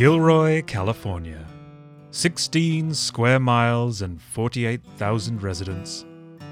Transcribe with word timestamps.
Gilroy, 0.00 0.62
California. 0.62 1.46
16 2.10 2.94
square 2.94 3.38
miles 3.38 4.00
and 4.00 4.18
48,000 4.18 5.42
residents. 5.42 6.06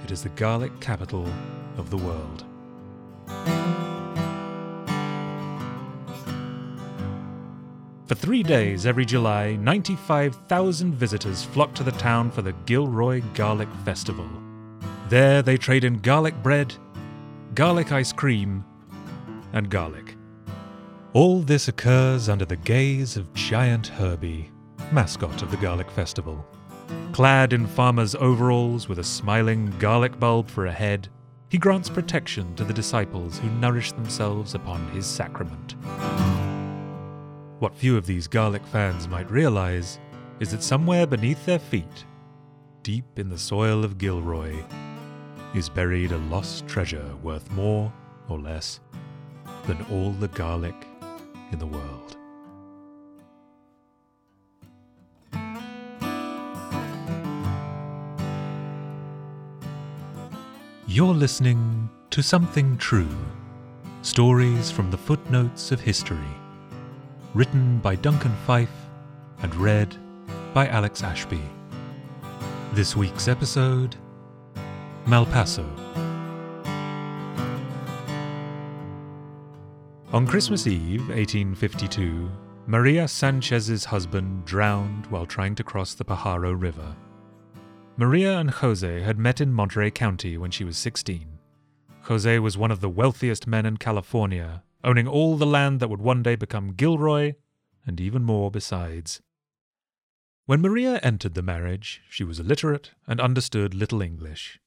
It 0.05 0.11
is 0.11 0.23
the 0.23 0.29
garlic 0.29 0.79
capital 0.81 1.27
of 1.79 1.89
the 1.89 1.97
world. 1.97 2.45
For 8.07 8.15
three 8.15 8.43
days 8.43 8.85
every 8.85 9.07
July, 9.07 9.57
95,000 9.57 10.95
visitors 10.95 11.43
flock 11.43 11.73
to 11.77 11.83
the 11.83 11.93
town 11.93 12.31
for 12.31 12.43
the 12.43 12.53
Gilroy 12.67 13.23
Garlic 13.33 13.71
Festival. 13.83 14.29
There 15.09 15.41
they 15.41 15.57
trade 15.57 15.85
in 15.85 16.01
garlic 16.01 16.35
bread, 16.43 16.75
garlic 17.55 17.93
ice 17.93 18.13
cream, 18.13 18.63
and 19.55 19.71
garlic. 19.71 20.18
All 21.15 21.41
this 21.41 21.69
occurs 21.69 22.29
under 22.29 22.45
the 22.45 22.57
gaze 22.57 23.17
of 23.17 23.33
Giant 23.33 23.87
Herbie, 23.87 24.51
mascot 24.93 25.41
of 25.41 25.51
the 25.51 25.57
Garlic 25.57 25.91
Festival. 25.91 26.47
Clad 27.13 27.55
in 27.55 27.67
farmer's 27.67 28.15
overalls 28.15 28.91
with 28.91 28.99
a 28.99 29.05
smiling 29.05 29.73
garlic 29.79 30.21
bulb 30.21 30.51
for 30.51 30.67
a 30.67 30.73
head, 30.73 31.09
he 31.49 31.57
grants 31.57 31.89
protection 31.89 32.55
to 32.57 32.65
the 32.65 32.75
disciples 32.75 33.39
who 33.39 33.49
nourish 33.53 33.93
themselves 33.93 34.55
upon 34.55 34.87
his 34.91 35.07
sacrament. 35.07 35.77
What 37.59 37.75
few 37.75 37.97
of 37.97 38.05
these 38.05 38.29
garlic 38.29 38.67
fans 38.67 39.09
might 39.09 39.31
realize 39.31 39.99
is 40.41 40.51
that 40.51 40.63
somewhere 40.63 41.07
beneath 41.07 41.47
their 41.47 41.59
feet, 41.59 42.05
deep 42.83 43.19
in 43.19 43.31
the 43.31 43.39
soil 43.39 43.83
of 43.83 43.97
Gilroy, 43.97 44.63
is 45.55 45.71
buried 45.71 46.13
a 46.13 46.19
lost 46.19 46.69
treasure 46.69 47.17
worth 47.23 47.51
more 47.53 47.91
or 48.29 48.39
less 48.39 48.81
than 49.67 49.81
all 49.91 50.11
the 50.13 50.29
garlic 50.29 50.75
in 51.53 51.59
the 51.59 51.67
world. 51.67 52.17
You're 60.87 61.15
listening 61.15 61.89
to 62.11 62.23
Something 62.23 62.77
True 62.79 63.15
Stories 64.03 64.71
from 64.71 64.91
the 64.91 64.97
Footnotes 64.97 65.71
of 65.71 65.81
History. 65.81 66.19
Written 67.35 67.79
by 67.79 67.95
Duncan 67.95 68.35
Fyfe 68.47 68.69
and 69.43 69.55
read 69.55 69.95
by 70.55 70.67
Alex 70.69 71.03
Ashby. 71.03 71.43
This 72.73 72.97
week's 72.97 73.29
episode 73.29 73.97
Malpaso. 75.05 75.67
On 80.11 80.27
Christmas 80.27 80.67
Eve, 80.67 81.03
1852, 81.11 82.31
Maria 82.67 83.07
Sanchez's 83.07 83.85
husband 83.85 84.43
drowned 84.47 85.05
while 85.09 85.27
trying 85.27 85.55
to 85.57 85.63
cross 85.63 85.93
the 85.93 86.05
Pajaro 86.05 86.59
River. 86.59 86.97
Maria 87.99 88.39
and 88.39 88.49
Jose 88.49 89.03
had 89.03 89.19
met 89.19 89.43
in 89.43 89.53
Monterey 89.53 89.91
County 89.91 90.39
when 90.39 90.51
she 90.51 90.65
was 90.65 90.79
16. 90.79 91.27
Jose 92.05 92.39
was 92.39 92.57
one 92.57 92.71
of 92.71 92.81
the 92.81 92.89
wealthiest 92.89 93.47
men 93.47 93.67
in 93.67 93.77
California, 93.77 94.63
owning 94.83 95.07
all 95.07 95.37
the 95.37 95.45
land 95.45 95.79
that 95.79 95.91
would 95.91 96.01
one 96.01 96.23
day 96.23 96.37
become 96.37 96.73
Gilroy, 96.73 97.35
and 97.85 98.01
even 98.01 98.23
more 98.25 98.51
besides. 98.51 99.21
When 100.47 100.63
Maria 100.63 101.01
entered 101.03 101.35
the 101.35 101.43
marriage, 101.43 102.01
she 102.09 102.25
was 102.25 102.41
illiterate 102.41 102.93
and 103.07 103.21
understood 103.21 103.75
little 103.75 104.01
English. 104.01 104.59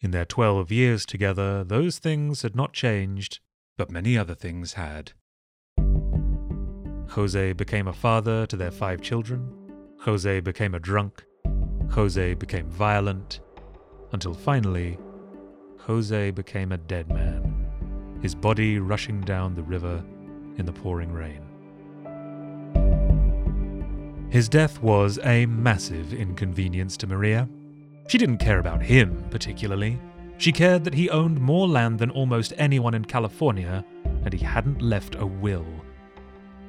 In 0.00 0.12
their 0.12 0.24
twelve 0.24 0.70
years 0.70 1.04
together, 1.04 1.64
those 1.64 1.98
things 1.98 2.42
had 2.42 2.54
not 2.54 2.72
changed, 2.72 3.40
but 3.76 3.90
many 3.90 4.16
other 4.16 4.34
things 4.34 4.74
had. 4.74 5.12
Jose 7.10 7.52
became 7.52 7.88
a 7.88 7.92
father 7.92 8.46
to 8.46 8.56
their 8.56 8.70
five 8.70 9.00
children. 9.00 9.52
Jose 10.00 10.40
became 10.40 10.74
a 10.74 10.80
drunk. 10.80 11.24
Jose 11.90 12.34
became 12.34 12.68
violent. 12.68 13.40
Until 14.12 14.34
finally, 14.34 14.98
Jose 15.80 16.30
became 16.32 16.72
a 16.72 16.78
dead 16.78 17.08
man, 17.08 18.18
his 18.22 18.34
body 18.34 18.78
rushing 18.78 19.20
down 19.20 19.54
the 19.54 19.62
river 19.62 20.04
in 20.58 20.66
the 20.66 20.72
pouring 20.72 21.12
rain. 21.12 21.42
His 24.30 24.48
death 24.48 24.82
was 24.82 25.18
a 25.22 25.46
massive 25.46 26.12
inconvenience 26.12 26.96
to 26.98 27.06
Maria. 27.06 27.48
She 28.08 28.18
didn't 28.18 28.38
care 28.38 28.58
about 28.58 28.82
him 28.82 29.24
particularly. 29.30 29.98
She 30.38 30.52
cared 30.52 30.84
that 30.84 30.94
he 30.94 31.08
owned 31.10 31.40
more 31.40 31.66
land 31.66 31.98
than 31.98 32.10
almost 32.10 32.52
anyone 32.58 32.94
in 32.94 33.04
California, 33.04 33.84
and 34.24 34.32
he 34.32 34.44
hadn't 34.44 34.82
left 34.82 35.14
a 35.14 35.26
will. 35.26 35.66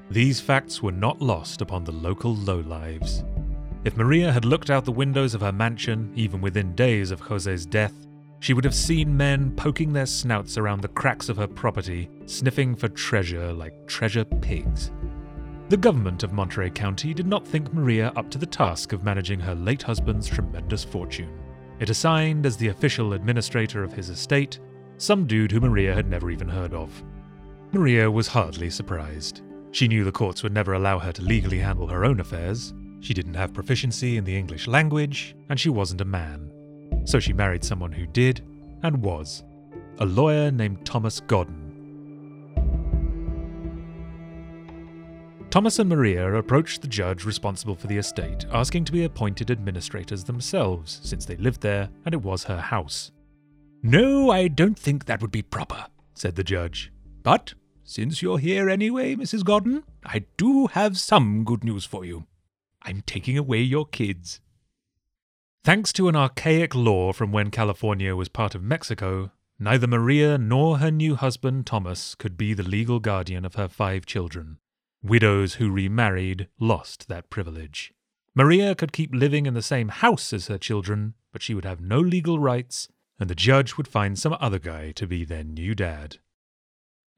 These 0.09 0.39
facts 0.39 0.81
were 0.81 0.91
not 0.91 1.21
lost 1.21 1.61
upon 1.61 1.83
the 1.83 1.91
local 1.91 2.33
lowlives. 2.33 3.25
If 3.83 3.97
Maria 3.97 4.31
had 4.31 4.45
looked 4.45 4.69
out 4.69 4.85
the 4.85 4.91
windows 4.91 5.33
of 5.33 5.41
her 5.41 5.51
mansion, 5.51 6.11
even 6.15 6.39
within 6.39 6.75
days 6.75 7.11
of 7.11 7.19
Jose's 7.19 7.65
death, 7.65 7.93
she 8.39 8.53
would 8.53 8.63
have 8.63 8.75
seen 8.75 9.17
men 9.17 9.51
poking 9.51 9.91
their 9.91 10.05
snouts 10.05 10.57
around 10.57 10.81
the 10.81 10.87
cracks 10.87 11.27
of 11.27 11.37
her 11.37 11.47
property, 11.47 12.09
sniffing 12.25 12.75
for 12.75 12.87
treasure 12.87 13.51
like 13.51 13.87
treasure 13.87 14.23
pigs. 14.25 14.91
The 15.69 15.77
government 15.77 16.23
of 16.23 16.31
Monterey 16.31 16.69
County 16.69 17.13
did 17.13 17.27
not 17.27 17.45
think 17.45 17.73
Maria 17.73 18.13
up 18.15 18.29
to 18.29 18.37
the 18.37 18.45
task 18.45 18.93
of 18.93 19.03
managing 19.03 19.39
her 19.39 19.55
late 19.55 19.83
husband's 19.83 20.27
tremendous 20.27 20.83
fortune. 20.83 21.29
It 21.79 21.89
assigned 21.89 22.45
as 22.45 22.57
the 22.57 22.69
official 22.69 23.13
administrator 23.13 23.83
of 23.83 23.93
his 23.93 24.09
estate 24.09 24.59
some 24.97 25.27
dude 25.27 25.51
who 25.51 25.59
Maria 25.59 25.93
had 25.93 26.09
never 26.09 26.31
even 26.31 26.49
heard 26.49 26.73
of. 26.73 27.03
Maria 27.71 28.09
was 28.09 28.27
hardly 28.27 28.69
surprised. 28.69 29.41
She 29.71 29.87
knew 29.87 30.03
the 30.03 30.11
courts 30.11 30.41
would 30.41 30.53
never 30.53 30.73
allow 30.73 30.97
her 30.97 31.11
to 31.11 31.21
legally 31.21 31.59
handle 31.59 31.87
her 31.87 32.03
own 32.03 32.19
affairs. 32.19 32.73
She 32.99 33.13
didn't 33.13 33.35
have 33.35 33.53
proficiency 33.53 34.17
in 34.17 34.23
the 34.23 34.35
English 34.35 34.65
language, 34.65 35.35
and 35.49 35.59
she 35.59 35.69
wasn't 35.69 36.01
a 36.01 36.05
man. 36.05 36.51
So 37.05 37.19
she 37.19 37.33
married 37.33 37.63
someone 37.63 37.91
who 37.91 38.07
did, 38.07 38.41
and 38.81 39.03
was, 39.03 39.43
a 39.99 40.05
lawyer 40.05 40.49
named 40.49 40.85
Thomas 40.85 41.19
Godden. 41.19 41.66
Thomas 45.49 45.79
and 45.79 45.89
Maria 45.89 46.33
approached 46.35 46.81
the 46.81 46.87
judge 46.89 47.23
responsible 47.23 47.75
for 47.75 47.87
the 47.87 47.97
estate, 47.97 48.45
asking 48.51 48.83
to 48.85 48.91
be 48.91 49.05
appointed 49.05 49.49
administrators 49.49 50.25
themselves, 50.25 50.99
since 51.03 51.25
they 51.25 51.37
lived 51.37 51.61
there 51.61 51.89
and 52.05 52.13
it 52.13 52.21
was 52.21 52.43
her 52.43 52.59
house. 52.59 53.11
No, 53.81 54.29
I 54.29 54.49
don't 54.49 54.77
think 54.77 55.05
that 55.05 55.21
would 55.21 55.31
be 55.31 55.41
proper, 55.41 55.85
said 56.13 56.35
the 56.35 56.43
judge. 56.43 56.91
But 57.23 57.53
since 57.83 58.21
you're 58.21 58.39
here 58.39 58.69
anyway, 58.69 59.15
Mrs. 59.15 59.45
Godden, 59.45 59.83
I 60.03 60.25
do 60.35 60.67
have 60.67 60.97
some 60.97 61.45
good 61.45 61.63
news 61.63 61.85
for 61.85 62.03
you. 62.03 62.25
I'm 62.81 63.01
taking 63.05 63.37
away 63.37 63.61
your 63.61 63.85
kids. 63.85 64.41
Thanks 65.63 65.93
to 65.93 66.09
an 66.09 66.15
archaic 66.15 66.75
law 66.75 67.13
from 67.13 67.31
when 67.31 67.51
California 67.51 68.15
was 68.15 68.27
part 68.27 68.53
of 68.53 68.63
Mexico, 68.63 69.31
neither 69.57 69.87
Maria 69.87 70.37
nor 70.37 70.79
her 70.79 70.91
new 70.91 71.15
husband 71.15 71.65
Thomas 71.65 72.15
could 72.15 72.37
be 72.37 72.53
the 72.53 72.63
legal 72.63 72.99
guardian 72.99 73.45
of 73.45 73.55
her 73.55 73.69
five 73.69 74.05
children. 74.05 74.57
Widows 75.03 75.55
who 75.55 75.69
remarried 75.69 76.47
lost 76.59 77.07
that 77.07 77.29
privilege. 77.29 77.93
Maria 78.35 78.75
could 78.75 78.91
keep 78.91 79.13
living 79.13 79.45
in 79.45 79.53
the 79.53 79.61
same 79.61 79.89
house 79.89 80.33
as 80.33 80.47
her 80.47 80.57
children, 80.57 81.13
but 81.31 81.41
she 81.41 81.53
would 81.53 81.65
have 81.65 81.81
no 81.81 81.99
legal 81.99 82.39
rights, 82.39 82.87
and 83.19 83.29
the 83.29 83.35
judge 83.35 83.77
would 83.77 83.87
find 83.87 84.17
some 84.17 84.37
other 84.39 84.59
guy 84.59 84.91
to 84.91 85.07
be 85.07 85.23
their 85.25 85.43
new 85.43 85.73
dad. 85.73 86.17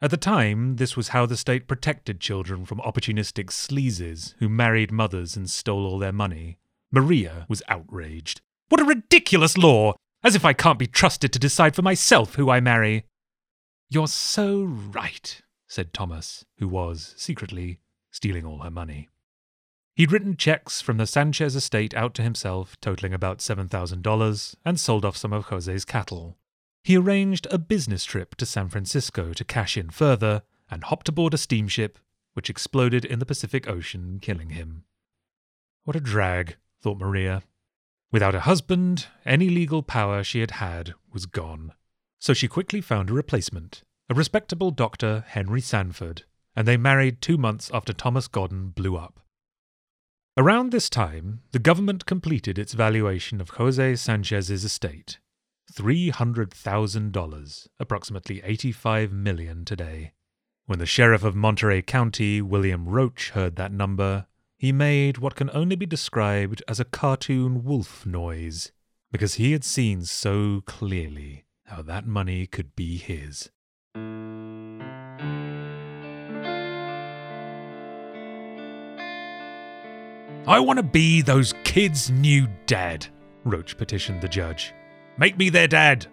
At 0.02 0.12
the 0.12 0.18
time, 0.18 0.78
this 0.78 0.96
was 0.96 1.10
how 1.10 1.26
the 1.26 1.36
state 1.36 1.68
protected 1.68 2.22
children 2.22 2.66
from 2.66 2.80
opportunistic 2.80 3.48
sleazes 3.48 4.34
who 4.40 4.48
married 4.48 4.92
mothers 4.92 5.36
and 5.36 5.50
stole 5.50 5.86
all 5.86 6.00
their 6.00 6.14
money. 6.14 6.58
Maria 6.92 7.46
was 7.50 7.62
outraged. 7.68 8.40
What 8.70 8.80
a 8.80 8.86
ridiculous 8.86 9.58
law! 9.58 9.96
As 10.24 10.36
if 10.36 10.46
I 10.46 10.54
can't 10.54 10.80
be 10.80 10.88
trusted 10.88 11.34
to 11.34 11.40
decide 11.40 11.76
for 11.76 11.82
myself 11.82 12.36
who 12.36 12.50
I 12.50 12.60
marry. 12.60 13.06
You're 13.90 14.08
so 14.08 14.64
right, 14.64 15.42
said 15.70 15.94
Thomas, 15.94 16.44
who 16.58 16.68
was, 16.68 17.14
secretly, 17.16 17.80
stealing 18.12 18.46
all 18.46 18.60
her 18.60 18.72
money. 18.72 19.08
He'd 19.96 20.12
written 20.12 20.36
checks 20.36 20.82
from 20.82 20.98
the 20.98 21.06
Sanchez 21.06 21.56
estate 21.56 21.94
out 21.94 22.14
to 22.16 22.24
himself, 22.24 22.76
totaling 22.82 23.14
about 23.14 23.40
$7,000, 23.40 24.56
and 24.66 24.80
sold 24.80 25.06
off 25.06 25.16
some 25.16 25.32
of 25.32 25.46
Jose's 25.46 25.86
cattle. 25.86 26.38
He 26.84 26.98
arranged 26.98 27.48
a 27.52 27.58
business 27.58 28.04
trip 28.04 28.36
to 28.36 28.46
San 28.46 28.70
Francisco 28.70 29.34
to 29.34 29.44
cash 29.44 29.78
in 29.78 29.90
further, 29.90 30.42
and 30.72 30.84
hopped 30.86 31.10
aboard 31.10 31.34
a 31.34 31.38
steamship, 31.38 32.00
which 32.34 32.50
exploded 32.50 33.06
in 33.06 33.20
the 33.20 33.26
Pacific 33.26 33.68
Ocean, 33.68 34.20
killing 34.22 34.50
him. 34.50 34.86
What 35.84 35.96
a 35.96 36.00
drag, 36.00 36.56
thought 36.82 36.98
Maria. 36.98 37.44
Without 38.12 38.36
a 38.36 38.42
husband, 38.42 39.08
any 39.26 39.50
legal 39.50 39.84
power 39.84 40.24
she 40.24 40.40
had 40.40 40.52
had 40.52 40.94
was 41.12 41.26
gone. 41.26 41.74
So 42.20 42.34
she 42.34 42.48
quickly 42.48 42.82
found 42.82 43.10
a 43.10 43.14
replacement, 43.14 43.84
a 44.10 44.16
respectable 44.16 44.72
doctor, 44.72 45.24
Henry 45.28 45.62
Sanford, 45.62 46.24
and 46.56 46.68
they 46.68 46.78
married 46.78 47.22
two 47.22 47.38
months 47.38 47.70
after 47.72 47.94
Thomas 47.94 48.28
Godden 48.28 48.70
blew 48.70 48.98
up. 48.98 49.20
Around 50.36 50.72
this 50.72 50.90
time, 50.90 51.42
the 51.52 51.60
government 51.60 52.08
completed 52.08 52.58
its 52.58 52.74
valuation 52.74 53.40
of 53.40 53.52
Jose 53.52 53.96
Sanchez's 53.98 54.64
estate. 54.64 55.20
$300,000, 55.74 57.68
approximately 57.80 58.42
85 58.44 59.12
million 59.12 59.64
today. 59.64 60.14
When 60.66 60.80
the 60.80 60.88
sheriff 60.88 61.24
of 61.24 61.36
Monterey 61.36 61.84
County, 61.84 62.42
William 62.42 62.90
Roach, 62.90 63.32
heard 63.32 63.58
that 63.58 63.72
number, 63.72 64.26
he 64.58 64.72
made 64.72 65.20
what 65.20 65.36
can 65.36 65.52
only 65.54 65.76
be 65.76 65.86
described 65.86 66.64
as 66.68 66.80
a 66.80 66.86
cartoon 66.86 67.64
wolf 67.64 68.08
noise, 68.08 68.72
because 69.12 69.36
he 69.36 69.52
had 69.52 69.64
seen 69.64 70.04
so 70.04 70.64
clearly 70.66 71.46
how 71.66 71.84
that 71.84 72.08
money 72.08 72.48
could 72.48 72.76
be 72.76 72.98
his. 72.98 73.52
I 80.50 80.60
want 80.60 80.78
to 80.78 80.84
be 80.84 81.22
those 81.22 81.54
kids' 81.64 82.10
new 82.10 82.48
dad, 82.66 83.06
Roach 83.44 83.78
petitioned 83.78 84.20
the 84.20 84.28
judge. 84.28 84.74
Make 85.16 85.38
me 85.38 85.50
their 85.50 85.68
dad. 85.68 86.08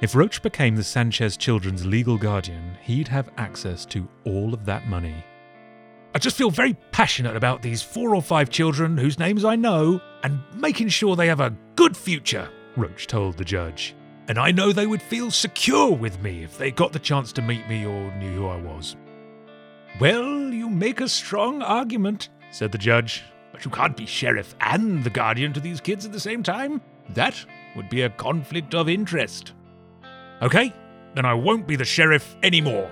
If 0.00 0.14
Roach 0.14 0.40
became 0.40 0.74
the 0.74 0.82
Sanchez 0.82 1.36
children's 1.36 1.84
legal 1.84 2.16
guardian, 2.16 2.78
he'd 2.80 3.08
have 3.08 3.30
access 3.36 3.84
to 3.86 4.08
all 4.24 4.54
of 4.54 4.64
that 4.64 4.88
money. 4.88 5.22
I 6.14 6.18
just 6.18 6.38
feel 6.38 6.50
very 6.50 6.72
passionate 6.92 7.36
about 7.36 7.60
these 7.60 7.82
four 7.82 8.14
or 8.14 8.22
five 8.22 8.48
children 8.48 8.96
whose 8.96 9.18
names 9.18 9.44
I 9.44 9.56
know 9.56 10.00
and 10.22 10.40
making 10.56 10.88
sure 10.88 11.14
they 11.14 11.28
have 11.28 11.40
a 11.40 11.54
good 11.76 11.94
future, 11.94 12.48
Roach 12.74 13.06
told 13.06 13.36
the 13.36 13.44
judge. 13.44 13.94
And 14.32 14.38
I 14.38 14.50
know 14.50 14.72
they 14.72 14.86
would 14.86 15.02
feel 15.02 15.30
secure 15.30 15.90
with 15.90 16.22
me 16.22 16.42
if 16.42 16.56
they 16.56 16.70
got 16.70 16.94
the 16.94 16.98
chance 16.98 17.34
to 17.34 17.42
meet 17.42 17.68
me 17.68 17.84
or 17.84 18.10
knew 18.16 18.32
who 18.32 18.46
I 18.46 18.56
was. 18.56 18.96
Well, 20.00 20.50
you 20.50 20.70
make 20.70 21.02
a 21.02 21.08
strong 21.10 21.60
argument, 21.60 22.30
said 22.50 22.72
the 22.72 22.78
judge, 22.78 23.22
but 23.52 23.66
you 23.66 23.70
can't 23.70 23.94
be 23.94 24.06
sheriff 24.06 24.54
and 24.62 25.04
the 25.04 25.10
guardian 25.10 25.52
to 25.52 25.60
these 25.60 25.82
kids 25.82 26.06
at 26.06 26.12
the 26.12 26.18
same 26.18 26.42
time. 26.42 26.80
That 27.10 27.44
would 27.76 27.90
be 27.90 28.00
a 28.00 28.08
conflict 28.08 28.74
of 28.74 28.88
interest. 28.88 29.52
Okay, 30.40 30.72
then 31.14 31.26
I 31.26 31.34
won't 31.34 31.66
be 31.66 31.76
the 31.76 31.84
sheriff 31.84 32.34
anymore. 32.42 32.90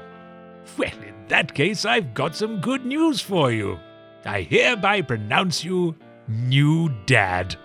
Well, 0.76 0.92
in 0.92 1.24
that 1.28 1.54
case, 1.54 1.86
I've 1.86 2.12
got 2.12 2.36
some 2.36 2.60
good 2.60 2.84
news 2.84 3.22
for 3.22 3.50
you. 3.50 3.78
I 4.26 4.42
hereby 4.42 5.00
pronounce 5.00 5.64
you 5.64 5.96
new 6.28 6.90
dad. 7.06 7.56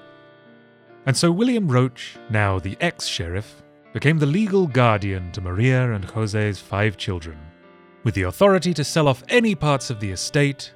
And 1.05 1.17
so 1.17 1.29
William 1.29 1.67
Roach, 1.67 2.15
now 2.29 2.57
the 2.57 2.77
ex 2.79 3.05
sheriff, 3.05 3.63
became 3.95 4.19
the 4.19 4.25
legal 4.25 4.67
guardian 4.67 5.31
to 5.31 5.39
Maria 5.39 5.93
and 5.93 6.03
Jose's 6.03 6.59
five 6.59 6.97
children, 6.97 7.39
with 8.03 8.13
the 8.13 8.23
authority 8.23 8.73
to 8.73 8.83
sell 8.83 9.07
off 9.07 9.23
any 9.29 9.55
parts 9.55 9.89
of 9.89 10.01
the 10.01 10.11
estate 10.11 10.73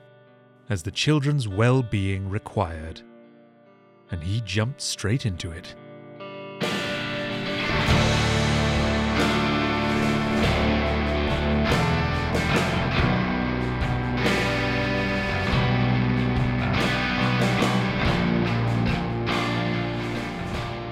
as 0.70 0.84
the 0.84 0.90
children's 0.90 1.46
well 1.46 1.84
being 1.84 2.30
required. 2.30 3.02
And 4.10 4.24
he 4.24 4.40
jumped 4.46 4.80
straight 4.80 5.26
into 5.26 5.52
it. 5.52 5.76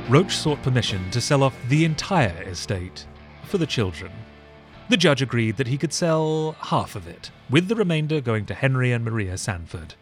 Roach 0.09 0.38
sought 0.38 0.62
permission 0.62 1.12
to 1.12 1.19
sell 1.19 1.44
off 1.44 1.54
the 1.68 1.83
entire 1.83 2.44
estate 2.44 3.06
for 3.44 3.57
the 3.57 3.68
children. 3.68 4.09
The 4.88 4.95
judge 4.95 5.21
agreed 5.21 5.57
that 5.57 5.68
he 5.68 5.77
could 5.77 5.92
sell 5.92 6.54
half 6.54 6.95
of 6.95 7.09
it, 7.09 7.30
with 7.50 7.68
the 7.68 7.75
remainder 7.75 8.21
going 8.21 8.45
to 8.45 8.54
Henry 8.54 8.94
and 8.94 9.04
Maria 9.04 9.38
Sanford. 9.38 9.95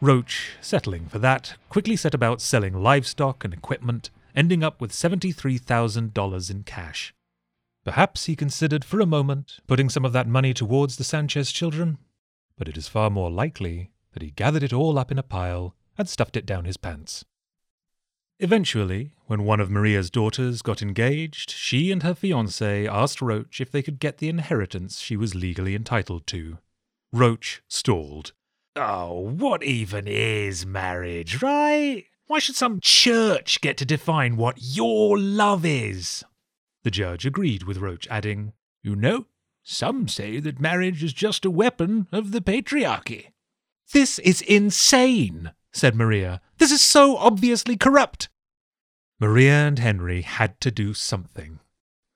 Roach, 0.00 0.56
settling 0.60 1.06
for 1.06 1.20
that, 1.20 1.54
quickly 1.68 1.94
set 1.94 2.14
about 2.14 2.40
selling 2.40 2.82
livestock 2.82 3.44
and 3.44 3.54
equipment, 3.54 4.10
ending 4.34 4.64
up 4.64 4.80
with 4.80 4.90
$73,000 4.90 6.50
in 6.50 6.62
cash. 6.64 7.14
Perhaps 7.84 8.26
he 8.26 8.34
considered 8.34 8.84
for 8.84 9.00
a 9.00 9.06
moment 9.06 9.60
putting 9.68 9.88
some 9.88 10.04
of 10.04 10.12
that 10.12 10.26
money 10.26 10.52
towards 10.52 10.96
the 10.96 11.04
Sanchez 11.04 11.52
children, 11.52 11.98
but 12.56 12.66
it 12.66 12.76
is 12.76 12.88
far 12.88 13.08
more 13.08 13.30
likely 13.30 13.92
that 14.14 14.22
he 14.22 14.32
gathered 14.32 14.64
it 14.64 14.72
all 14.72 14.98
up 14.98 15.12
in 15.12 15.18
a 15.18 15.22
pile 15.22 15.76
and 15.96 16.08
stuffed 16.08 16.36
it 16.36 16.44
down 16.44 16.64
his 16.64 16.76
pants. 16.76 17.24
Eventually, 18.40 19.10
when 19.26 19.44
one 19.44 19.58
of 19.58 19.70
Maria's 19.70 20.10
daughters 20.10 20.62
got 20.62 20.80
engaged, 20.80 21.50
she 21.50 21.90
and 21.90 22.04
her 22.04 22.14
fiance 22.14 22.86
asked 22.86 23.20
Roach 23.20 23.60
if 23.60 23.72
they 23.72 23.82
could 23.82 23.98
get 23.98 24.18
the 24.18 24.28
inheritance 24.28 25.00
she 25.00 25.16
was 25.16 25.34
legally 25.34 25.74
entitled 25.74 26.24
to. 26.28 26.58
Roach 27.12 27.62
stalled. 27.66 28.32
Oh, 28.76 29.12
what 29.18 29.64
even 29.64 30.06
is 30.06 30.64
marriage, 30.64 31.42
right? 31.42 32.04
Why 32.28 32.38
should 32.38 32.54
some 32.54 32.78
church 32.80 33.60
get 33.60 33.76
to 33.78 33.84
define 33.84 34.36
what 34.36 34.58
your 34.60 35.18
love 35.18 35.64
is? 35.64 36.22
The 36.84 36.92
judge 36.92 37.26
agreed 37.26 37.64
with 37.64 37.78
Roach, 37.78 38.06
adding, 38.08 38.52
You 38.84 38.94
know, 38.94 39.26
some 39.64 40.06
say 40.06 40.38
that 40.38 40.60
marriage 40.60 41.02
is 41.02 41.12
just 41.12 41.44
a 41.44 41.50
weapon 41.50 42.06
of 42.12 42.30
the 42.30 42.40
patriarchy. 42.40 43.32
This 43.92 44.20
is 44.20 44.42
insane, 44.42 45.50
said 45.78 45.94
Maria. 45.94 46.40
This 46.58 46.72
is 46.72 46.80
so 46.80 47.16
obviously 47.16 47.76
corrupt. 47.76 48.28
Maria 49.20 49.66
and 49.66 49.78
Henry 49.78 50.22
had 50.22 50.60
to 50.60 50.70
do 50.70 50.92
something. 50.94 51.60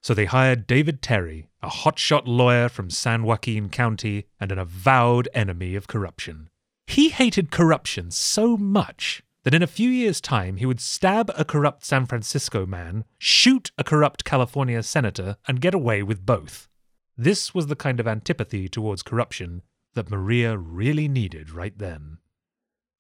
So 0.03 0.15
they 0.15 0.25
hired 0.25 0.67
David 0.67 1.01
Terry, 1.01 1.49
a 1.63 1.69
hotshot 1.69 2.25
lawyer 2.27 2.69
from 2.69 2.91
San 2.91 3.23
Joaquin 3.23 3.69
County 3.69 4.27
and 4.41 4.51
an 4.51 4.59
avowed 4.59 5.29
enemy 5.33 5.77
of 5.77 5.87
corruption. 5.87 6.51
He 6.87 7.11
hated 7.11 7.53
corruption 7.53 8.11
so 8.11 8.57
much 8.57 9.23
that 9.45 9.55
in 9.55 9.63
a 9.63 9.69
few 9.69 9.89
years' 9.89 10.21
time 10.21 10.57
he 10.57 10.67
would 10.67 10.81
stab 10.81 11.31
a 11.37 11.45
corrupt 11.45 11.85
San 11.85 12.07
Francisco 12.07 12.67
man, 12.67 13.05
shoot 13.19 13.71
a 13.79 13.85
corrupt 13.85 14.25
California 14.25 14.83
senator, 14.83 15.37
and 15.47 15.61
get 15.61 15.75
away 15.75 16.03
with 16.03 16.27
both. 16.27 16.69
This 17.17 17.55
was 17.55 17.69
the 17.69 17.77
kind 17.77 18.01
of 18.01 18.09
antipathy 18.09 18.69
towards 18.69 19.03
corruption 19.03 19.63
that 19.95 20.11
Maria 20.11 20.57
really 20.57 21.07
needed 21.07 21.51
right 21.51 21.77
then. 21.77 22.19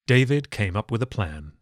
David 0.06 0.50
came 0.50 0.76
up 0.76 0.90
with 0.90 1.02
a 1.02 1.06
plan. 1.06 1.52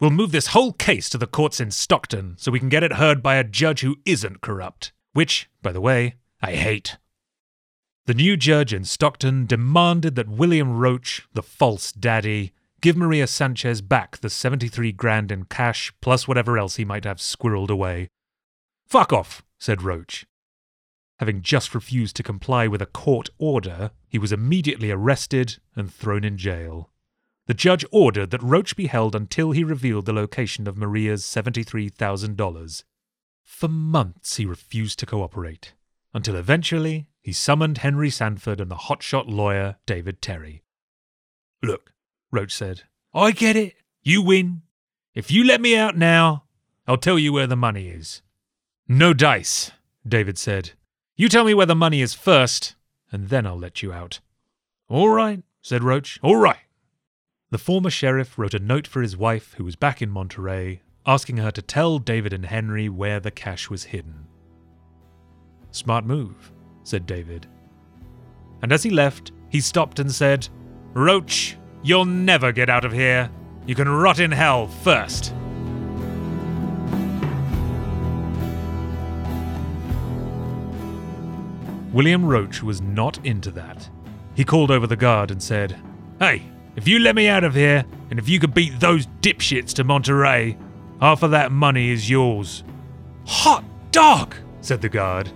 We'll 0.00 0.10
move 0.10 0.32
this 0.32 0.48
whole 0.48 0.72
case 0.72 1.08
to 1.10 1.18
the 1.18 1.26
courts 1.26 1.60
in 1.60 1.70
Stockton 1.70 2.34
so 2.36 2.50
we 2.50 2.58
can 2.58 2.68
get 2.68 2.82
it 2.82 2.94
heard 2.94 3.22
by 3.22 3.36
a 3.36 3.44
judge 3.44 3.80
who 3.80 3.96
isn't 4.04 4.40
corrupt, 4.40 4.92
which, 5.12 5.48
by 5.62 5.72
the 5.72 5.80
way, 5.80 6.16
I 6.42 6.52
hate. 6.52 6.98
The 8.06 8.14
new 8.14 8.36
judge 8.36 8.74
in 8.74 8.84
Stockton 8.84 9.46
demanded 9.46 10.14
that 10.16 10.28
William 10.28 10.76
Roach, 10.76 11.26
the 11.32 11.42
false 11.42 11.92
daddy, 11.92 12.52
give 12.80 12.96
Maria 12.96 13.26
Sanchez 13.26 13.80
back 13.80 14.18
the 14.18 14.30
73 14.30 14.92
grand 14.92 15.32
in 15.32 15.44
cash 15.44 15.92
plus 16.00 16.28
whatever 16.28 16.58
else 16.58 16.76
he 16.76 16.84
might 16.84 17.04
have 17.04 17.18
squirreled 17.18 17.70
away. 17.70 18.08
Fuck 18.86 19.12
off, 19.12 19.44
said 19.58 19.82
Roach. 19.82 20.26
Having 21.18 21.42
just 21.42 21.74
refused 21.74 22.16
to 22.16 22.22
comply 22.22 22.68
with 22.68 22.82
a 22.82 22.86
court 22.86 23.30
order, 23.38 23.90
he 24.08 24.18
was 24.18 24.32
immediately 24.32 24.90
arrested 24.90 25.56
and 25.74 25.92
thrown 25.92 26.24
in 26.24 26.36
jail. 26.36 26.90
The 27.46 27.54
judge 27.54 27.84
ordered 27.92 28.30
that 28.30 28.42
Roach 28.42 28.76
be 28.76 28.86
held 28.86 29.14
until 29.14 29.52
he 29.52 29.62
revealed 29.62 30.06
the 30.06 30.12
location 30.12 30.66
of 30.66 30.76
Maria's 30.76 31.22
$73,000. 31.22 32.84
For 33.44 33.68
months 33.68 34.36
he 34.36 34.44
refused 34.44 34.98
to 34.98 35.06
cooperate, 35.06 35.72
until 36.12 36.34
eventually 36.34 37.06
he 37.22 37.32
summoned 37.32 37.78
Henry 37.78 38.10
Sanford 38.10 38.60
and 38.60 38.70
the 38.70 38.76
hotshot 38.76 39.28
lawyer 39.28 39.76
David 39.86 40.20
Terry. 40.20 40.64
Look, 41.62 41.92
Roach 42.32 42.52
said, 42.52 42.82
I 43.14 43.30
get 43.30 43.54
it. 43.54 43.74
You 44.02 44.22
win. 44.22 44.62
If 45.14 45.30
you 45.30 45.44
let 45.44 45.60
me 45.60 45.76
out 45.76 45.96
now, 45.96 46.44
I'll 46.86 46.98
tell 46.98 47.18
you 47.18 47.32
where 47.32 47.46
the 47.46 47.56
money 47.56 47.88
is. 47.88 48.22
No 48.88 49.14
dice, 49.14 49.70
David 50.06 50.36
said. 50.36 50.72
You 51.16 51.28
tell 51.28 51.44
me 51.44 51.54
where 51.54 51.66
the 51.66 51.74
money 51.74 52.02
is 52.02 52.12
first, 52.12 52.74
and 53.10 53.28
then 53.28 53.46
I'll 53.46 53.58
let 53.58 53.82
you 53.82 53.92
out. 53.92 54.20
All 54.88 55.08
right, 55.08 55.42
said 55.62 55.82
Roach. 55.82 56.18
All 56.22 56.36
right. 56.36 56.65
The 57.50 57.58
former 57.58 57.90
sheriff 57.90 58.38
wrote 58.38 58.54
a 58.54 58.58
note 58.58 58.88
for 58.88 59.02
his 59.02 59.16
wife, 59.16 59.54
who 59.54 59.62
was 59.62 59.76
back 59.76 60.02
in 60.02 60.10
Monterey, 60.10 60.80
asking 61.06 61.36
her 61.36 61.52
to 61.52 61.62
tell 61.62 62.00
David 62.00 62.32
and 62.32 62.44
Henry 62.44 62.88
where 62.88 63.20
the 63.20 63.30
cash 63.30 63.70
was 63.70 63.84
hidden. 63.84 64.26
Smart 65.70 66.04
move, 66.04 66.50
said 66.82 67.06
David. 67.06 67.46
And 68.62 68.72
as 68.72 68.82
he 68.82 68.90
left, 68.90 69.30
he 69.48 69.60
stopped 69.60 70.00
and 70.00 70.10
said, 70.10 70.48
Roach, 70.92 71.56
you'll 71.84 72.04
never 72.04 72.50
get 72.50 72.68
out 72.68 72.84
of 72.84 72.92
here. 72.92 73.30
You 73.64 73.76
can 73.76 73.88
rot 73.88 74.18
in 74.18 74.32
hell 74.32 74.66
first. 74.66 75.32
William 81.92 82.24
Roach 82.24 82.60
was 82.60 82.82
not 82.82 83.24
into 83.24 83.52
that. 83.52 83.88
He 84.34 84.44
called 84.44 84.72
over 84.72 84.88
the 84.88 84.96
guard 84.96 85.30
and 85.30 85.40
said, 85.40 85.80
Hey, 86.18 86.42
if 86.76 86.86
you 86.86 86.98
let 86.98 87.16
me 87.16 87.26
out 87.26 87.42
of 87.42 87.54
here, 87.54 87.84
and 88.10 88.18
if 88.18 88.28
you 88.28 88.38
could 88.38 88.54
beat 88.54 88.78
those 88.78 89.06
dipshits 89.22 89.72
to 89.74 89.84
Monterey, 89.84 90.56
half 91.00 91.22
of 91.22 91.30
that 91.32 91.50
money 91.50 91.90
is 91.90 92.08
yours. 92.08 92.62
Hot 93.26 93.64
dog, 93.90 94.36
said 94.60 94.82
the 94.82 94.88
guard. 94.88 95.30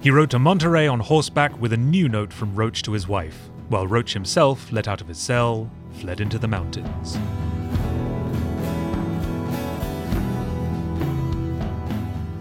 He 0.00 0.10
rode 0.10 0.30
to 0.30 0.40
Monterey 0.40 0.88
on 0.88 0.98
horseback 0.98 1.58
with 1.60 1.72
a 1.72 1.76
new 1.76 2.08
note 2.08 2.32
from 2.32 2.56
Roach 2.56 2.82
to 2.82 2.92
his 2.92 3.06
wife, 3.06 3.48
while 3.68 3.86
Roach 3.86 4.12
himself, 4.12 4.72
let 4.72 4.88
out 4.88 5.00
of 5.00 5.06
his 5.06 5.18
cell, 5.18 5.70
fled 5.92 6.20
into 6.20 6.38
the 6.38 6.48
mountains. 6.48 7.16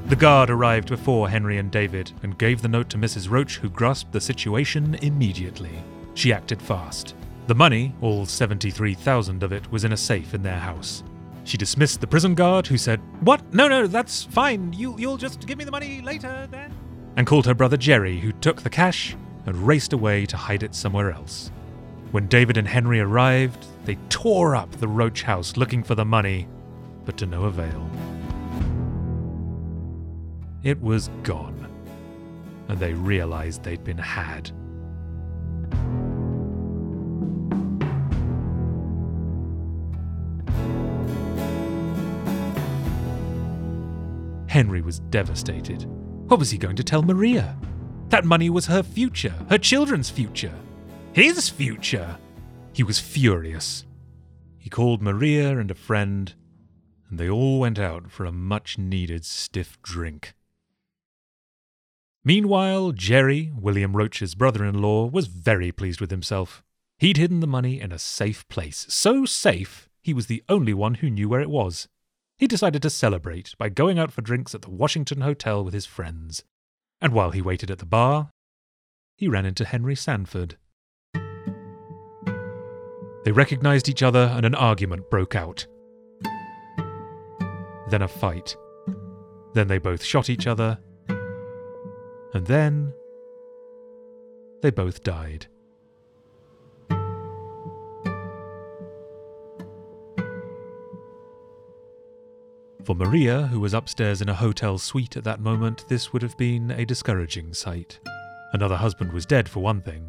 The 0.08 0.16
guard 0.18 0.50
arrived 0.50 0.90
before 0.90 1.30
Henry 1.30 1.58
and 1.58 1.72
David 1.72 2.12
and 2.22 2.38
gave 2.38 2.62
the 2.62 2.68
note 2.68 2.90
to 2.90 2.98
Mrs. 2.98 3.30
Roach, 3.30 3.60
who 3.60 3.70
grasped 3.70 4.12
the 4.12 4.20
situation 4.20 4.96
immediately. 4.96 5.84
She 6.16 6.34
acted 6.34 6.62
fast. 6.62 7.16
The 7.48 7.56
money, 7.56 7.94
all 8.02 8.26
73,000 8.26 9.44
of 9.44 9.52
it, 9.52 9.72
was 9.72 9.84
in 9.84 9.94
a 9.94 9.98
safe 9.98 10.34
in 10.34 10.44
their 10.44 10.60
house. 10.60 11.04
She 11.44 11.58
dismissed 11.58 12.02
the 12.02 12.08
prison 12.08 12.36
guard, 12.36 12.68
who 12.68 12.78
said, 12.78 13.02
What? 13.22 13.54
No, 13.54 13.68
no, 13.68 13.88
that's 13.88 14.24
fine. 14.26 14.74
You, 14.74 14.96
you'll 14.98 15.18
just 15.18 15.48
give 15.48 15.58
me 15.58 15.64
the 15.64 15.72
money 15.72 16.02
later 16.02 16.48
then. 16.52 16.74
And 17.18 17.26
called 17.26 17.46
her 17.46 17.54
brother 17.54 17.78
Jerry, 17.78 18.20
who 18.20 18.32
took 18.32 18.62
the 18.62 18.70
cash 18.70 19.16
and 19.46 19.56
raced 19.68 19.92
away 19.92 20.26
to 20.28 20.38
hide 20.38 20.64
it 20.64 20.76
somewhere 20.76 21.12
else. 21.12 21.52
When 22.12 22.28
David 22.28 22.58
and 22.58 22.68
Henry 22.68 23.00
arrived, 23.00 23.66
they 23.86 23.96
tore 24.10 24.56
up 24.56 24.72
the 24.72 24.88
Roach 24.88 25.24
house 25.24 25.58
looking 25.58 25.84
for 25.84 25.96
the 25.96 26.06
money, 26.06 26.48
but 27.06 27.18
to 27.18 27.26
no 27.26 27.46
avail. 27.46 27.90
It 30.64 30.80
was 30.80 31.10
gone, 31.24 31.68
and 32.68 32.80
they 32.80 32.94
realized 32.94 33.64
they'd 33.64 33.84
been 33.84 33.98
had. 33.98 34.52
Henry 44.52 44.82
was 44.82 45.00
devastated. 45.00 45.86
What 46.28 46.38
was 46.38 46.52
he 46.52 46.58
going 46.58 46.76
to 46.76 46.84
tell 46.84 47.04
Maria? 47.04 47.58
That 48.10 48.26
money 48.26 48.50
was 48.50 48.66
her 48.66 48.84
future, 48.84 49.34
her 49.50 49.58
children's 49.58 50.10
future, 50.10 50.54
his 51.14 51.48
future. 51.48 52.18
He 52.74 52.84
was 52.84 53.00
furious. 53.00 53.86
He 54.58 54.70
called 54.70 55.02
Maria 55.02 55.58
and 55.58 55.72
a 55.72 55.74
friend, 55.74 56.34
and 57.10 57.18
they 57.18 57.30
all 57.30 57.62
went 57.62 57.80
out 57.80 58.12
for 58.12 58.26
a 58.26 58.32
much 58.34 58.78
needed 58.78 59.24
stiff 59.24 59.82
drink. 59.84 60.34
Meanwhile, 62.26 62.92
Jerry, 62.92 63.54
William 63.58 63.96
Roach's 63.96 64.36
brother 64.36 64.66
in 64.66 64.82
law, 64.82 65.06
was 65.06 65.28
very 65.28 65.72
pleased 65.72 66.02
with 66.02 66.12
himself. 66.12 66.62
He'd 66.98 67.16
hidden 67.16 67.40
the 67.40 67.48
money 67.48 67.80
in 67.80 67.94
a 67.94 67.98
safe 67.98 68.46
place, 68.50 68.86
so 68.90 69.24
safe 69.24 69.88
he 70.02 70.14
was 70.14 70.28
the 70.28 70.44
only 70.50 70.74
one 70.74 70.96
who 70.96 71.10
knew 71.10 71.30
where 71.30 71.40
it 71.40 71.50
was. 71.50 71.88
He 72.42 72.48
decided 72.48 72.82
to 72.82 72.90
celebrate 72.90 73.54
by 73.60 73.70
going 73.70 74.00
out 74.00 74.12
for 74.12 74.24
drinks 74.24 74.56
at 74.56 74.64
the 74.64 74.72
Washington 74.72 75.22
Hotel 75.22 75.64
with 75.64 75.76
his 75.76 75.86
friends. 75.86 76.44
And 77.00 77.14
while 77.14 77.30
he 77.30 77.40
waited 77.40 77.70
at 77.70 77.78
the 77.78 77.86
bar, 77.86 78.32
he 79.16 79.28
ran 79.28 79.46
into 79.46 79.64
Henry 79.64 79.96
Sanford. 79.96 80.58
They 83.24 83.32
recognized 83.32 83.88
each 83.88 84.02
other 84.02 84.34
and 84.36 84.44
an 84.44 84.56
argument 84.56 85.12
broke 85.12 85.36
out. 85.36 85.68
Then 87.92 88.02
a 88.02 88.08
fight. 88.08 88.58
Then 89.54 89.68
they 89.68 89.78
both 89.78 90.04
shot 90.04 90.28
each 90.28 90.48
other. 90.48 90.80
And 92.34 92.48
then 92.48 92.92
they 94.64 94.72
both 94.72 95.04
died. 95.04 95.46
For 102.84 102.96
Maria, 102.96 103.44
who 103.44 103.60
was 103.60 103.76
upstairs 103.76 104.22
in 104.22 104.30
a 104.30 104.34
hotel 104.34 104.80
suite 104.80 105.16
at 105.16 105.24
that 105.26 105.40
moment, 105.40 105.88
this 105.88 106.12
would 106.12 106.24
have 106.24 106.36
been 106.38 106.72
a 106.72 106.86
discouraging 106.86 107.54
sight. 107.54 108.00
Another 108.54 108.76
husband 108.76 109.14
was 109.14 109.26
dead, 109.26 109.48
for 109.48 109.60
one 109.60 109.82
thing. 109.82 110.08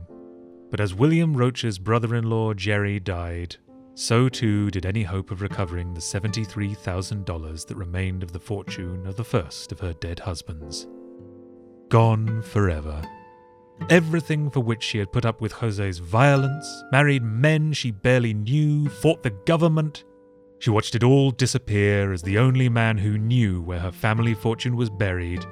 But 0.71 0.81
as 0.81 0.95
William 0.95 1.37
Roach's 1.37 1.79
brother 1.79 2.15
in 2.15 2.31
law, 2.31 2.55
Jerry, 2.55 2.99
died, 2.99 3.57
so 3.95 4.31
too 4.31 4.71
did 4.71 4.87
any 4.87 5.03
hope 5.03 5.31
of 5.31 5.43
recovering 5.43 5.93
the 5.93 6.01
$73,000 6.01 7.67
that 7.67 7.77
remained 7.77 8.23
of 8.23 8.33
the 8.33 8.41
fortune 8.41 9.07
of 9.07 9.17
the 9.17 9.25
first 9.25 9.71
of 9.71 9.81
her 9.81 9.93
dead 9.93 10.21
husbands. 10.21 10.87
Gone 11.91 12.41
forever. 12.41 13.03
Everything 13.91 14.49
for 14.49 14.61
which 14.61 14.83
she 14.83 14.97
had 14.97 15.13
put 15.13 15.27
up 15.27 15.43
with 15.43 15.53
Jose's 15.53 15.99
violence, 15.99 16.85
married 16.91 17.23
men 17.23 17.75
she 17.75 17.91
barely 17.91 18.33
knew, 18.33 18.89
fought 18.89 19.23
the 19.23 19.31
government, 19.31 20.05
she 20.63 20.71
watched 20.71 20.95
it 20.95 21.03
all 21.03 21.33
disappear 21.33 22.13
as 22.13 22.23
the 22.23 22.39
only 22.39 22.69
man 22.69 22.97
who 22.97 23.19
knew 23.19 23.61
where 23.61 23.81
her 23.81 23.91
family 23.91 24.33
fortune 24.33 24.77
was 24.77 24.89
buried 24.89 25.45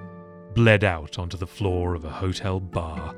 bled 0.55 0.85
out 0.85 1.19
onto 1.19 1.37
the 1.37 1.49
floor 1.49 1.97
of 1.97 2.05
a 2.05 2.11
hotel 2.11 2.61
bar. 2.61 3.17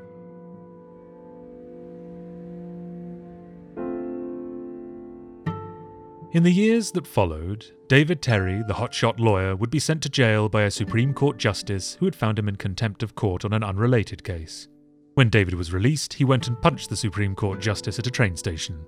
In 6.33 6.43
the 6.43 6.51
years 6.51 6.93
that 6.93 7.07
followed, 7.07 7.67
David 7.89 8.23
Terry, 8.23 8.63
the 8.67 8.73
hotshot 8.73 9.21
lawyer, 9.21 9.55
would 9.55 9.69
be 9.69 9.79
sent 9.79 10.03
to 10.05 10.09
jail 10.09 10.49
by 10.49 10.63
a 10.63 10.71
Supreme 10.71 11.13
Court 11.13 11.37
justice 11.37 11.99
who 12.01 12.07
had 12.07 12.17
found 12.17 12.39
him 12.39 12.49
in 12.49 12.57
contempt 12.57 13.03
of 13.03 13.15
court 13.15 13.45
on 13.45 13.53
an 13.53 13.63
unrelated 13.63 14.25
case. 14.25 14.67
When 15.13 15.29
David 15.29 15.53
was 15.53 15.75
released, 15.75 16.15
he 16.15 16.25
went 16.25 16.49
and 16.49 16.59
punched 16.63 16.89
the 16.89 16.97
Supreme 16.97 17.35
Court 17.35 17.61
justice 17.61 17.99
at 17.99 18.07
a 18.07 18.11
train 18.11 18.35
station. 18.35 18.87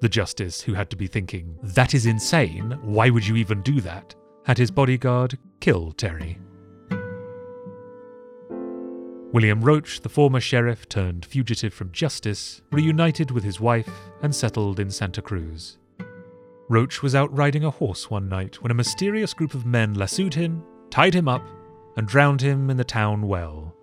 The 0.00 0.08
justice, 0.08 0.60
who 0.60 0.74
had 0.74 0.90
to 0.90 0.96
be 0.96 1.08
thinking, 1.08 1.58
that 1.62 1.92
is 1.92 2.06
insane, 2.06 2.78
why 2.82 3.10
would 3.10 3.26
you 3.26 3.36
even 3.36 3.62
do 3.62 3.80
that, 3.80 4.14
had 4.44 4.58
his 4.58 4.70
bodyguard 4.70 5.38
kill 5.60 5.92
Terry. 5.92 6.38
William 9.32 9.60
Roach, 9.60 10.00
the 10.00 10.08
former 10.08 10.40
sheriff 10.40 10.88
turned 10.88 11.26
fugitive 11.26 11.74
from 11.74 11.92
justice, 11.92 12.62
reunited 12.70 13.30
with 13.30 13.44
his 13.44 13.60
wife 13.60 13.90
and 14.22 14.34
settled 14.34 14.80
in 14.80 14.90
Santa 14.90 15.20
Cruz. 15.20 15.78
Roach 16.70 17.02
was 17.02 17.14
out 17.14 17.36
riding 17.36 17.64
a 17.64 17.70
horse 17.70 18.08
one 18.08 18.28
night 18.28 18.62
when 18.62 18.70
a 18.70 18.74
mysterious 18.74 19.34
group 19.34 19.52
of 19.52 19.66
men 19.66 19.94
lassoed 19.94 20.34
him, 20.34 20.62
tied 20.90 21.14
him 21.14 21.28
up, 21.28 21.46
and 21.96 22.06
drowned 22.06 22.40
him 22.40 22.70
in 22.70 22.76
the 22.76 22.84
town 22.84 23.26
well. 23.26 23.74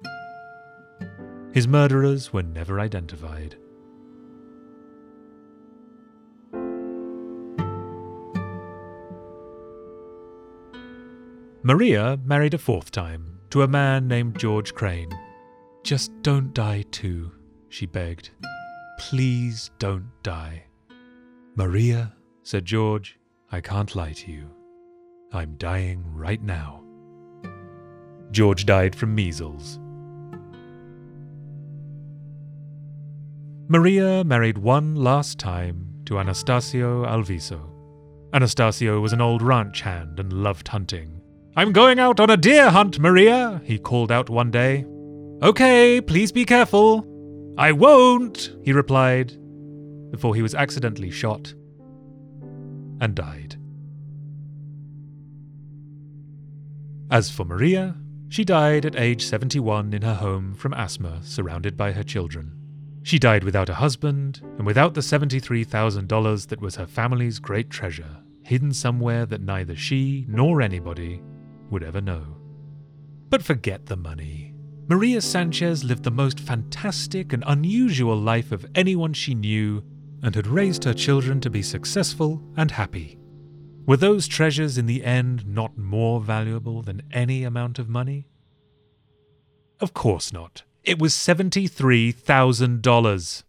His 1.54 1.68
murderers 1.68 2.34
were 2.34 2.44
never 2.44 2.80
identified. 2.80 3.56
Maria 11.66 12.20
married 12.24 12.54
a 12.54 12.60
fourth 12.60 12.92
time 12.92 13.40
to 13.50 13.64
a 13.64 13.68
man 13.68 14.08
named 14.08 14.38
George 14.38 14.76
Crane. 14.76 15.10
Just 15.84 16.12
don't 16.22 16.54
die 16.54 16.84
too, 16.92 17.32
she 17.70 17.88
begged. 17.88 18.30
Please 19.00 19.72
don't 19.80 20.12
die. 20.22 20.66
Maria, 21.56 22.14
said 22.44 22.66
George, 22.66 23.18
I 23.52 23.62
can't 23.62 23.96
lie 23.96 24.14
to 24.14 24.32
you. 24.32 24.48
I'm 25.34 25.56
dying 25.56 26.04
right 26.14 26.40
now. 26.40 26.84
George 28.30 28.68
died 28.68 28.96
from 28.96 29.16
measles. 29.16 29.80
Maria 33.68 34.24
married 34.24 34.60
one 34.60 34.94
last 34.94 35.40
time 35.40 35.88
to 36.06 36.20
Anastasio 36.20 37.06
Alviso. 37.08 37.72
Anastasio 38.36 39.00
was 39.02 39.14
an 39.14 39.22
old 39.22 39.42
ranch 39.42 39.82
hand 39.82 40.20
and 40.20 40.32
loved 40.32 40.68
hunting. 40.68 41.24
I'm 41.58 41.72
going 41.72 42.00
out 42.00 42.20
on 42.20 42.30
a 42.30 42.36
deer 42.36 42.70
hunt, 42.70 43.00
Maria, 43.00 43.62
he 43.64 43.80
called 43.80 44.12
out 44.12 44.30
one 44.30 44.52
day. 44.52 44.86
Okay, 45.42 46.02
please 46.02 46.34
be 46.34 46.44
careful. 46.44 47.08
I 47.58 47.72
won't, 47.72 48.54
he 48.62 48.74
replied, 48.74 49.38
before 50.12 50.36
he 50.36 50.42
was 50.42 50.54
accidentally 50.54 51.10
shot 51.10 51.54
and 53.00 53.16
died. 53.16 53.56
As 57.10 57.32
for 57.32 57.46
Maria, 57.46 57.96
she 58.28 58.44
died 58.44 58.86
at 58.86 59.00
age 59.00 59.24
71 59.24 59.94
in 59.94 60.02
her 60.02 60.16
home 60.16 60.56
from 60.56 60.74
asthma, 60.74 61.22
surrounded 61.24 61.78
by 61.78 61.94
her 61.94 62.04
children. 62.04 62.52
She 63.04 63.18
died 63.18 63.46
without 63.46 63.70
a 63.70 63.76
husband 63.76 64.42
and 64.58 64.66
without 64.66 64.94
the 64.94 65.00
$73,000 65.00 66.48
that 66.48 66.60
was 66.60 66.76
her 66.76 66.88
family's 66.88 67.40
great 67.40 67.70
treasure, 67.70 68.18
hidden 68.44 68.74
somewhere 68.74 69.26
that 69.28 69.42
neither 69.42 69.78
she 69.78 70.26
nor 70.28 70.62
anybody 70.62 71.22
would 71.70 71.84
ever 71.84 72.02
know. 72.02 72.38
But 73.30 73.44
forget 73.44 73.86
the 73.86 73.98
money. 73.98 74.56
Maria 74.88 75.20
Sanchez 75.20 75.84
lived 75.84 76.04
the 76.04 76.12
most 76.12 76.40
fantastic 76.40 77.34
and 77.34 77.44
unusual 77.48 78.16
life 78.16 78.52
of 78.52 78.68
anyone 78.76 79.14
she 79.14 79.34
knew 79.34 79.84
and 80.22 80.36
had 80.36 80.46
raised 80.48 80.84
her 80.84 80.94
children 80.94 81.42
to 81.42 81.50
be 81.50 81.64
successful 81.64 82.44
and 82.56 82.70
happy. 82.72 83.18
Were 83.88 83.98
those 83.98 84.28
treasures 84.28 84.78
in 84.78 84.86
the 84.86 85.04
end 85.04 85.48
not 85.48 85.76
more 85.78 86.22
valuable 86.22 86.82
than 86.82 87.02
any 87.12 87.44
amount 87.44 87.80
of 87.80 87.90
money? 87.90 88.28
Of 89.80 89.94
course 89.94 90.34
not. 90.34 90.64
It 90.84 91.00
was 91.00 91.14
$73,000. 91.14 93.44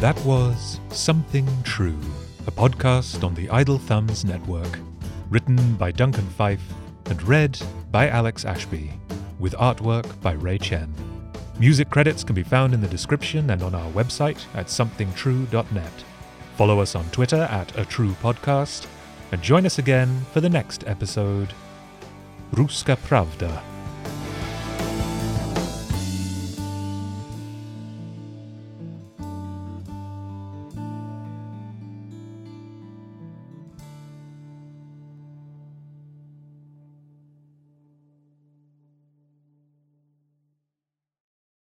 That 0.00 0.18
was 0.24 0.80
Something 0.88 1.46
True, 1.62 1.98
a 2.46 2.50
podcast 2.50 3.22
on 3.22 3.34
the 3.34 3.50
Idle 3.50 3.76
Thumbs 3.76 4.24
Network, 4.24 4.78
written 5.28 5.74
by 5.74 5.92
Duncan 5.92 6.26
Fyfe 6.26 6.72
and 7.10 7.22
read 7.24 7.60
by 7.90 8.08
Alex 8.08 8.46
Ashby. 8.46 8.92
with 9.38 9.54
artwork 9.56 10.06
by 10.22 10.32
Ray 10.32 10.56
Chen. 10.56 10.94
Music 11.58 11.90
credits 11.90 12.24
can 12.24 12.34
be 12.34 12.42
found 12.42 12.72
in 12.72 12.80
the 12.80 12.88
description 12.88 13.50
and 13.50 13.62
on 13.62 13.74
our 13.74 13.90
website 13.92 14.42
at 14.54 14.68
somethingtrue.net. 14.68 16.04
Follow 16.56 16.80
us 16.80 16.94
on 16.94 17.04
Twitter 17.10 17.42
at 17.50 17.78
A 17.78 17.84
True 17.84 18.16
Podcast, 18.22 18.86
and 19.32 19.42
join 19.42 19.66
us 19.66 19.78
again 19.78 20.24
for 20.32 20.40
the 20.40 20.48
next 20.48 20.82
episode. 20.86 21.52
Ruska 22.52 22.96
Pravda. 22.96 23.62